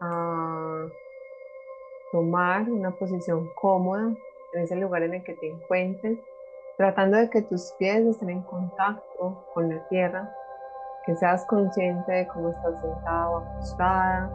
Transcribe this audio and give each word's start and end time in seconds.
a 0.00 0.86
tomar 2.10 2.68
una 2.70 2.90
posición 2.90 3.48
cómoda 3.60 4.14
en 4.52 4.62
ese 4.62 4.76
lugar 4.76 5.02
en 5.02 5.14
el 5.14 5.24
que 5.24 5.34
te 5.34 5.48
encuentres, 5.48 6.18
tratando 6.76 7.16
de 7.16 7.30
que 7.30 7.42
tus 7.42 7.72
pies 7.78 8.04
estén 8.04 8.30
en 8.30 8.42
contacto 8.42 9.44
con 9.54 9.68
la 9.68 9.88
tierra, 9.88 10.34
que 11.06 11.14
seas 11.16 11.44
consciente 11.46 12.12
de 12.12 12.26
cómo 12.28 12.50
estás 12.50 12.80
sentado 12.80 13.32
o 13.32 13.36
acostada 13.38 14.30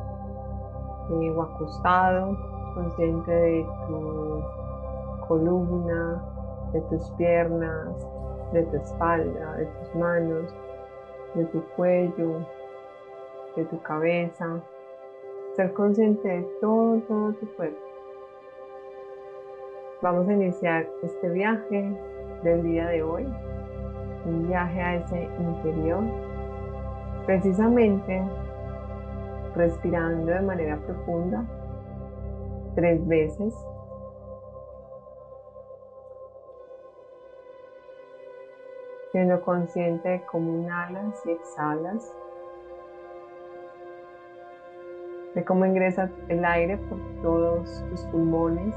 eh, 1.10 1.30
o 1.30 1.42
acostado, 1.42 2.38
consciente 2.74 3.32
de 3.32 3.66
tu 3.88 4.44
columna, 5.28 6.24
de 6.74 6.82
tus 6.82 7.10
piernas, 7.12 8.08
de 8.52 8.64
tu 8.64 8.78
espalda, 8.78 9.54
de 9.56 9.66
tus 9.66 9.96
manos, 9.96 10.54
de 11.36 11.46
tu 11.46 11.64
cuello, 11.76 12.46
de 13.58 13.66
tu 13.66 13.82
cabeza. 13.82 14.62
Ser 15.56 15.74
consciente 15.74 16.28
de 16.28 16.42
todo, 16.62 17.00
todo 17.08 17.34
tu 17.34 17.48
cuerpo. 17.56 17.78
Vamos 20.02 20.28
a 20.30 20.34
iniciar 20.34 20.88
este 21.02 21.30
viaje 21.30 21.92
del 22.44 22.64
día 22.64 22.88
de 22.88 23.02
hoy, 23.02 23.26
un 24.26 24.48
viaje 24.48 24.80
a 24.80 24.96
ese 24.98 25.24
interior, 25.40 26.04
precisamente 27.26 28.24
respirando 29.56 30.32
de 30.32 30.42
manera 30.42 30.78
profunda 30.78 31.44
tres 32.76 33.06
veces 33.08 33.56
siendo 39.12 39.42
consciente 39.42 40.10
de 40.10 40.26
cómo 40.26 40.60
inhalas 40.60 41.26
y 41.26 41.32
exhalas, 41.32 42.16
de 45.36 45.46
cómo 45.46 45.66
ingresa 45.66 46.10
el 46.30 46.44
aire 46.44 46.78
por 46.78 47.00
todos 47.22 47.84
tus 47.90 48.02
pulmones, 48.06 48.76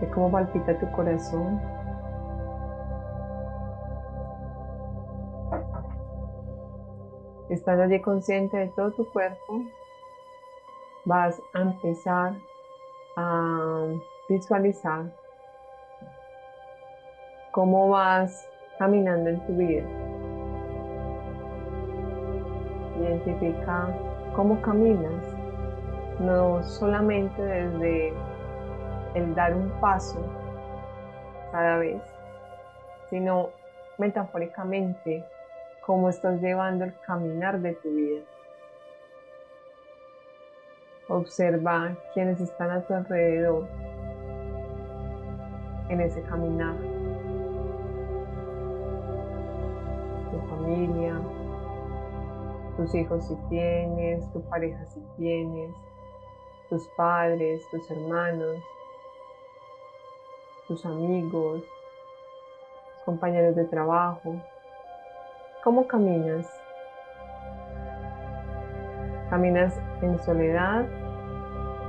de 0.00 0.08
cómo 0.10 0.30
palpita 0.30 0.78
tu 0.78 0.90
corazón. 0.92 1.60
Estando 7.50 7.84
allí 7.84 8.00
consciente 8.00 8.56
de 8.56 8.68
todo 8.68 8.90
tu 8.92 9.10
cuerpo, 9.12 9.62
vas 11.04 11.40
a 11.54 11.62
empezar 11.62 12.34
a 13.16 13.86
visualizar 14.28 15.06
cómo 17.52 17.88
vas 17.88 18.46
caminando 18.78 19.30
en 19.30 19.46
tu 19.46 19.52
vida. 19.54 19.84
Identifica 23.00 23.88
cómo 24.38 24.62
caminas, 24.62 25.34
no 26.20 26.62
solamente 26.62 27.42
desde 27.42 28.12
el 29.14 29.34
dar 29.34 29.52
un 29.52 29.68
paso 29.80 30.20
cada 31.50 31.78
vez, 31.78 32.00
sino 33.10 33.48
metafóricamente 33.98 35.24
cómo 35.84 36.08
estás 36.08 36.40
llevando 36.40 36.84
el 36.84 36.94
caminar 37.00 37.58
de 37.58 37.72
tu 37.72 37.90
vida. 37.90 38.22
Observa 41.08 41.96
quienes 42.14 42.40
están 42.40 42.70
a 42.70 42.82
tu 42.82 42.94
alrededor 42.94 43.66
en 45.88 46.00
ese 46.00 46.22
caminar. 46.22 46.76
familia, 50.48 51.14
tus 52.78 52.94
hijos 52.94 53.24
si 53.24 53.34
tienes, 53.48 54.32
tu 54.32 54.40
pareja 54.42 54.86
si 54.86 55.00
tienes, 55.16 55.74
tus 56.70 56.86
padres, 56.96 57.60
tus 57.72 57.90
hermanos, 57.90 58.62
tus 60.68 60.86
amigos, 60.86 61.64
compañeros 63.04 63.56
de 63.56 63.64
trabajo. 63.64 64.36
¿Cómo 65.64 65.88
caminas? 65.88 66.46
¿Caminas 69.28 69.76
en 70.00 70.16
soledad 70.20 70.86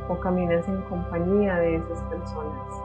o 0.10 0.20
caminas 0.20 0.68
en 0.68 0.82
compañía 0.90 1.60
de 1.60 1.76
esas 1.76 2.02
personas? 2.06 2.84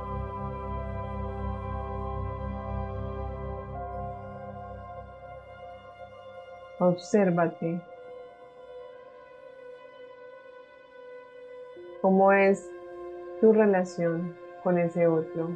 Obsérvate. 6.80 7.93
¿Cómo 12.04 12.32
es 12.32 12.70
tu 13.40 13.54
relación 13.54 14.36
con 14.62 14.76
ese 14.76 15.06
otro? 15.06 15.48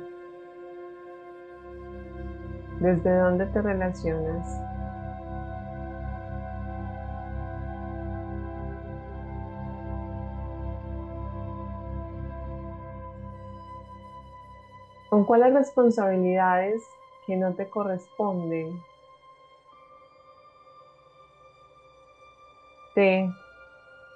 ¿Desde 2.80 3.18
dónde 3.18 3.44
te 3.48 3.60
relacionas? 3.60 4.48
¿Con 15.10 15.26
cuáles 15.26 15.52
responsabilidades 15.52 16.82
que 17.26 17.36
no 17.36 17.52
te 17.52 17.68
corresponden 17.68 18.82
te 22.94 23.30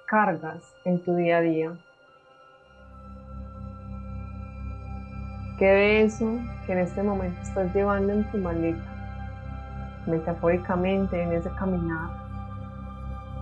cargas 0.07 0.63
en 0.85 1.03
tu 1.03 1.15
día 1.15 1.37
a 1.37 1.41
día. 1.41 1.77
¿Qué 5.57 5.65
de 5.65 6.01
eso 6.01 6.39
que 6.65 6.73
en 6.73 6.79
este 6.79 7.03
momento 7.03 7.39
estás 7.41 7.73
llevando 7.75 8.11
en 8.13 8.29
tu 8.31 8.39
maleta, 8.39 8.83
metafóricamente 10.07 11.21
en 11.21 11.31
ese 11.31 11.49
caminar, 11.51 12.09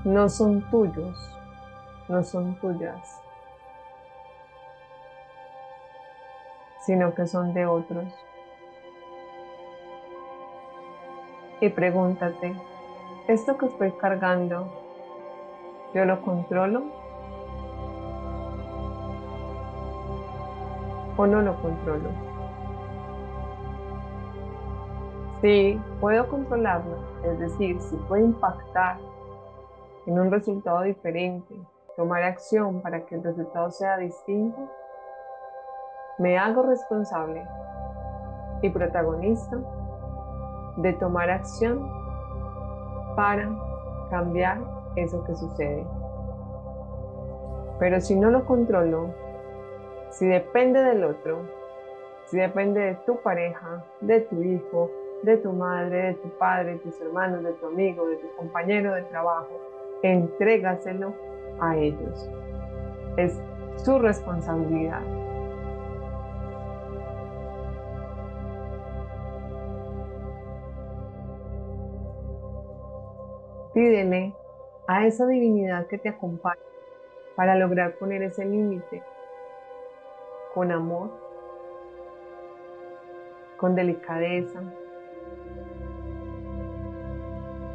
no 0.04 0.28
son 0.28 0.62
tuyos, 0.70 1.38
no 2.10 2.22
son 2.22 2.56
tuyas, 2.56 3.22
sino 6.86 7.14
que 7.14 7.28
son 7.28 7.54
de 7.54 7.66
otros? 7.66 8.14
Y 11.62 11.70
pregúntate, 11.70 12.56
¿esto 13.28 13.58
que 13.58 13.68
estoy 13.68 13.92
cargando 13.94 14.82
yo 15.94 16.06
lo 16.06 16.22
controlo 16.22 17.01
o 21.18 21.28
no 21.28 21.42
lo 21.42 21.62
controlo. 21.62 22.10
Si 25.42 25.82
puedo 26.00 26.28
controlarlo, 26.28 26.98
es 27.24 27.40
decir, 27.40 27.80
si 27.82 27.96
puedo 28.08 28.24
impactar 28.24 28.98
en 30.06 30.20
un 30.20 30.32
resultado 30.32 30.82
diferente, 30.82 31.56
tomar 31.98 32.24
acción 32.24 32.82
para 32.82 33.06
que 33.06 33.16
el 33.16 33.24
resultado 33.24 33.72
sea 33.72 33.98
distinto, 33.98 34.70
me 36.20 36.38
hago 36.38 36.62
responsable 36.62 37.44
y 38.62 38.70
protagonista 38.70 39.58
de 40.78 40.94
tomar 40.94 41.30
acción 41.30 41.90
para 43.16 43.50
cambiar 44.10 44.60
eso 44.96 45.24
que 45.24 45.36
sucede. 45.36 45.86
Pero 47.80 48.00
si 48.00 48.16
no 48.16 48.30
lo 48.30 48.46
controlo, 48.46 49.10
si 50.12 50.28
depende 50.28 50.84
del 50.84 51.04
otro, 51.06 51.40
si 52.26 52.38
depende 52.38 52.82
de 52.82 52.96
tu 53.06 53.18
pareja, 53.22 53.84
de 54.02 54.22
tu 54.22 54.42
hijo, 54.42 54.92
de 55.24 55.38
tu 55.38 55.54
madre, 55.54 56.08
de 56.08 56.14
tu 56.16 56.30
padre, 56.38 56.74
de 56.74 56.80
tus 56.80 57.00
hermanos, 57.02 57.44
de 57.44 57.54
tu 57.54 57.68
amigo, 57.68 58.08
de 58.08 58.18
tu 58.18 58.28
compañero 58.36 58.94
de 58.94 59.04
trabajo, 59.04 59.50
entrégaselo 60.04 61.14
a 61.60 61.78
ellos. 61.78 62.30
Es 63.18 63.40
su 63.78 64.00
responsabilidad. 64.00 65.02
Pídele 73.74 74.34
a 74.88 75.06
esa 75.08 75.26
divinidad 75.26 75.88
que 75.88 75.98
te 75.98 76.10
acompaña 76.10 76.60
para 77.36 77.56
lograr 77.56 77.94
poner 77.94 78.22
ese 78.24 78.44
límite 78.44 79.02
con 80.54 80.72
amor, 80.72 81.10
con 83.58 83.76
delicadeza, 83.76 84.62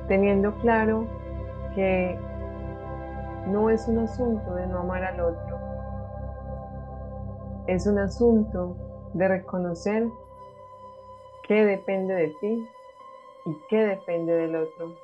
teniendo 0.09 0.55
claro 0.57 1.07
que 1.75 2.19
no 3.47 3.71
es 3.71 3.87
un 3.89 4.01
asunto 4.01 4.55
de 4.55 4.67
no 4.67 4.81
amar 4.81 5.05
al 5.05 5.21
otro, 5.21 5.59
es 7.67 7.87
un 7.87 7.99
asunto 7.99 8.77
de 9.15 9.29
reconocer 9.29 10.07
qué 11.45 11.65
depende 11.65 12.15
de 12.15 12.29
ti 12.41 12.69
y 13.47 13.57
qué 13.69 13.85
depende 13.85 14.35
del 14.35 14.57
otro. 14.57 14.95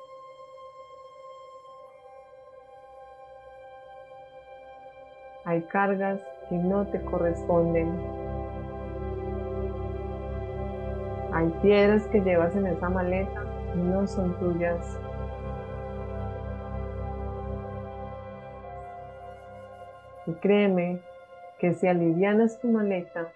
Hay 5.45 5.61
cargas 5.63 6.21
que 6.49 6.55
no 6.55 6.85
te 6.87 7.01
corresponden. 7.01 7.91
Hay 11.33 11.49
piedras 11.61 12.05
que 12.07 12.21
llevas 12.21 12.55
en 12.55 12.67
esa 12.67 12.89
maleta 12.89 13.43
y 13.73 13.77
no 13.77 14.05
son 14.07 14.37
tuyas. 14.39 14.99
Y 20.25 20.33
créeme 20.33 20.99
que 21.59 21.73
si 21.73 21.87
alivianas 21.87 22.59
tu 22.59 22.67
maleta 22.67 23.29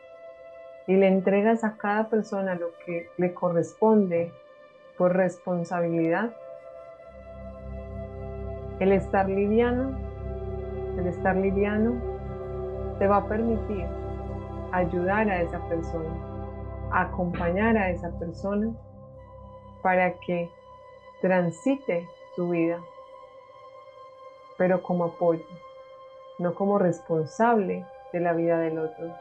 y 0.85 0.95
le 0.95 1.07
entregas 1.07 1.63
a 1.63 1.75
cada 1.77 2.07
persona 2.07 2.55
lo 2.55 2.67
que 2.85 3.09
le 3.17 3.33
corresponde 3.33 4.31
por 4.97 5.15
responsabilidad, 5.15 6.31
el 8.79 8.91
estar 8.91 9.27
liviano, 9.27 9.97
el 10.97 11.07
estar 11.07 11.35
liviano 11.35 12.16
te 12.99 13.07
va 13.07 13.17
a 13.17 13.27
permitir 13.27 13.85
ayudar 14.71 15.29
a 15.29 15.41
esa 15.41 15.59
persona, 15.67 16.09
acompañar 16.91 17.77
a 17.77 17.89
esa 17.89 18.11
persona 18.19 18.73
para 19.81 20.13
que 20.19 20.49
transite 21.21 22.07
su 22.35 22.49
vida, 22.49 22.79
pero 24.57 24.81
como 24.81 25.05
apoyo 25.05 25.45
no 26.39 26.53
como 26.53 26.77
responsable 26.77 27.85
de 28.13 28.19
la 28.19 28.33
vida 28.33 28.59
del 28.59 28.77
otro. 28.79 29.11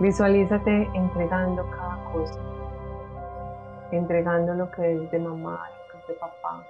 Visualízate 0.00 0.90
entregando 0.94 1.64
cada 1.70 2.02
cosa, 2.12 2.40
entregando 3.96 4.54
lo 4.54 4.70
que 4.70 4.94
es 4.94 5.10
de 5.10 5.18
mamá, 5.18 5.68
lo 5.78 5.92
que 5.92 5.98
es 5.98 6.08
de 6.08 6.14
papá, 6.14 6.66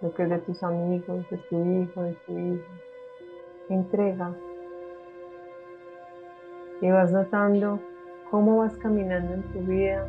lo 0.00 0.12
que 0.12 0.22
es 0.24 0.30
de 0.30 0.38
tus 0.38 0.62
amigos, 0.62 1.28
de 1.30 1.38
tu 1.38 1.64
hijo, 1.64 2.02
de 2.02 2.12
tu 2.26 2.38
hija. 2.38 2.72
Entrega. 3.68 4.32
Y 6.80 6.90
vas 6.90 7.10
notando 7.12 7.80
cómo 8.30 8.58
vas 8.58 8.76
caminando 8.76 9.34
en 9.34 9.42
tu 9.52 9.60
vida 9.60 10.06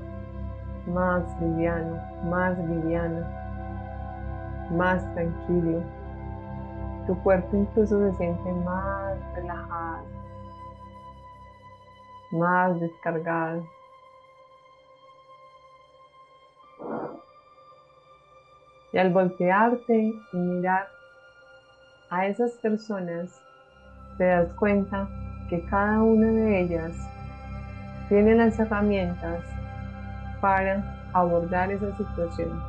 más 0.88 1.24
liviano, 1.40 2.00
más 2.26 2.58
liviano, 2.58 3.26
más 4.72 5.04
tranquilo. 5.14 5.82
Tu 7.08 7.16
cuerpo 7.24 7.56
incluso 7.56 8.00
se 8.00 8.18
siente 8.18 8.52
más 8.52 9.18
relajado, 9.36 10.06
más 12.32 12.80
descargado. 12.80 13.75
Y 18.96 18.98
al 18.98 19.10
voltearte 19.10 19.94
y 20.32 20.38
mirar 20.38 20.88
a 22.10 22.28
esas 22.28 22.54
personas, 22.54 23.42
te 24.18 24.24
das 24.24 24.54
cuenta 24.54 25.10
que 25.50 25.66
cada 25.66 26.02
una 26.02 26.28
de 26.28 26.62
ellas 26.62 26.94
tiene 28.08 28.36
las 28.36 28.58
herramientas 28.58 29.44
para 30.40 31.10
abordar 31.12 31.74
esa 31.74 31.94
situación. 31.98 32.64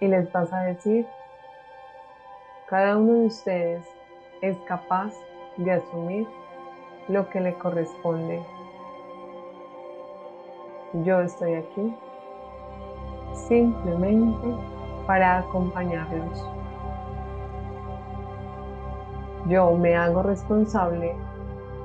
Y 0.00 0.08
les 0.08 0.30
vas 0.30 0.52
a 0.52 0.60
decir, 0.64 1.06
cada 2.68 2.98
uno 2.98 3.14
de 3.14 3.26
ustedes 3.28 3.86
es 4.42 4.58
capaz 4.68 5.14
de 5.56 5.72
asumir 5.72 6.26
lo 7.08 7.30
que 7.30 7.40
le 7.40 7.54
corresponde. 7.54 8.55
Yo 11.04 11.20
estoy 11.20 11.54
aquí 11.54 11.94
simplemente 13.34 14.48
para 15.06 15.38
acompañarlos. 15.38 16.42
Yo 19.46 19.72
me 19.76 19.94
hago 19.94 20.22
responsable 20.22 21.14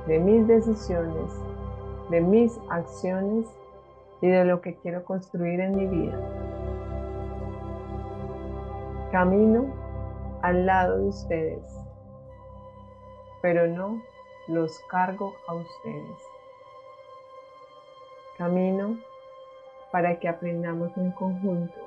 de 0.06 0.18
mis 0.18 0.46
decisiones, 0.46 1.30
de 2.08 2.22
mis 2.22 2.58
acciones 2.70 3.46
y 4.22 4.28
de 4.28 4.46
lo 4.46 4.62
que 4.62 4.76
quiero 4.76 5.04
construir 5.04 5.60
en 5.60 5.76
mi 5.76 5.86
vida. 5.86 6.18
Camino 9.10 9.66
al 10.40 10.64
lado 10.64 10.98
de 10.98 11.08
ustedes, 11.08 11.62
pero 13.42 13.66
no 13.66 14.00
los 14.48 14.78
cargo 14.90 15.34
a 15.48 15.54
ustedes. 15.54 16.31
Camino 18.38 18.96
para 19.90 20.18
que 20.18 20.28
aprendamos 20.28 20.96
en 20.96 21.10
conjunto. 21.12 21.78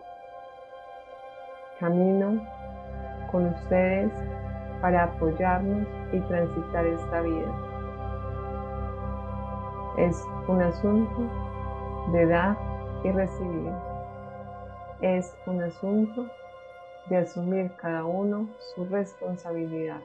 Camino 1.80 2.40
con 3.32 3.48
ustedes 3.48 4.12
para 4.80 5.06
apoyarnos 5.06 5.88
y 6.14 6.20
transitar 6.22 6.86
esta 6.86 7.22
vida. 7.22 7.52
Es 9.98 10.24
un 10.48 10.62
asunto 10.62 11.22
de 12.12 12.28
dar 12.28 12.56
y 13.04 13.12
recibir. 13.12 13.72
Es 15.02 15.36
un 15.48 15.64
asunto 15.64 16.28
de 17.10 17.18
asumir 17.18 17.72
cada 17.78 18.06
uno 18.06 18.48
su 18.60 18.86
responsabilidad. 18.86 20.02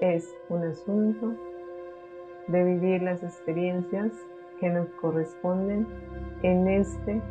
Es 0.00 0.32
un 0.48 0.62
asunto 0.64 1.32
de 2.46 2.62
vivir 2.62 3.02
las 3.02 3.22
experiencias 3.22 4.12
que 4.60 4.68
nos 4.70 4.88
corresponden 5.00 5.86
en 6.42 6.68
este 6.68 7.22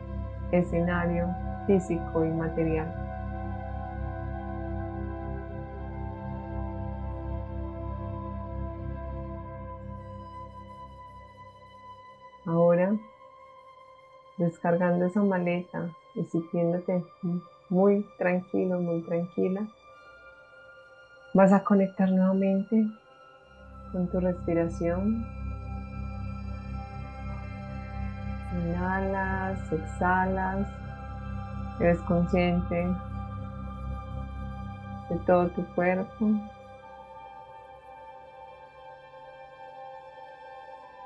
escenario 0.51 1.27
físico 1.67 2.25
y 2.25 2.29
material. 2.29 3.03
Ahora, 12.45 12.95
descargando 14.37 15.06
esa 15.06 15.23
maleta 15.23 15.89
y 16.15 16.23
sintiéndote 16.25 17.03
muy 17.69 18.06
tranquilo, 18.18 18.80
muy 18.80 19.01
tranquila, 19.03 19.65
vas 21.33 21.53
a 21.53 21.63
conectar 21.63 22.11
nuevamente 22.11 22.85
con 23.92 24.07
tu 24.07 24.19
respiración. 24.19 25.43
Inhalas, 28.73 29.71
exhalas, 29.71 30.68
eres 31.80 31.99
consciente 32.01 32.87
de 35.09 35.15
todo 35.27 35.47
tu 35.49 35.63
cuerpo. 35.75 36.31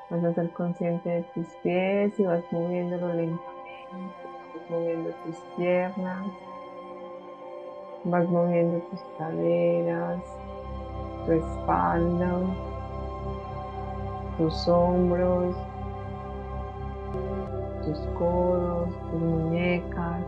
Vas 0.09 0.24
a 0.24 0.33
ser 0.33 0.50
consciente 0.51 1.09
de 1.09 1.24
tus 1.33 1.47
pies 1.62 2.17
y 2.17 2.24
vas 2.24 2.41
moviéndolo 2.51 3.07
lentamente. 3.09 3.41
Vas 3.91 4.69
moviendo 4.69 5.09
tus 5.25 5.36
piernas. 5.57 6.27
Vas 8.05 8.29
moviendo 8.29 8.79
tus 8.88 9.01
caderas, 9.17 10.24
tu 11.25 11.31
espalda, 11.33 12.39
tus 14.38 14.67
hombros, 14.69 15.53
tus 17.88 18.00
codos, 18.17 18.89
tus 19.12 19.22
muñecas, 19.22 20.25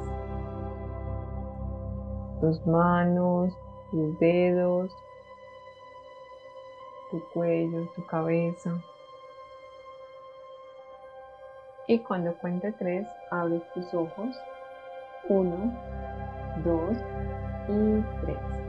tus 2.40 2.66
manos, 2.66 3.54
tus 3.92 4.18
dedos, 4.18 4.96
tu 7.12 7.22
cuello, 7.34 7.86
tu 7.96 8.06
cabeza. 8.06 8.72
Y 11.88 12.00
cuando 12.00 12.34
cuente 12.36 12.72
tres, 12.72 13.06
abre 13.30 13.62
tus 13.74 13.94
ojos. 13.94 14.40
Uno, 15.28 15.74
dos 16.64 16.98
y 17.68 18.02
tres. 18.22 18.69